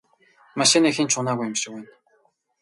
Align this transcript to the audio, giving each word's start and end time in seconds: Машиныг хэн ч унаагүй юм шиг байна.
Машиныг 0.59 0.93
хэн 0.95 1.07
ч 1.11 1.13
унаагүй 1.19 1.45
юм 1.49 1.55
шиг 1.61 1.71
байна. 1.73 1.89